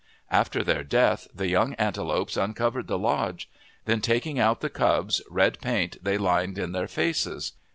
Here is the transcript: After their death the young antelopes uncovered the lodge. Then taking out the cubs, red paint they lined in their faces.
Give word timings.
After 0.31 0.63
their 0.63 0.83
death 0.83 1.27
the 1.31 1.47
young 1.47 1.75
antelopes 1.75 2.35
uncovered 2.35 2.87
the 2.87 2.97
lodge. 2.97 3.47
Then 3.85 4.01
taking 4.01 4.39
out 4.39 4.59
the 4.61 4.67
cubs, 4.71 5.21
red 5.29 5.59
paint 5.61 6.03
they 6.03 6.17
lined 6.17 6.57
in 6.57 6.71
their 6.71 6.87
faces. 6.87 7.51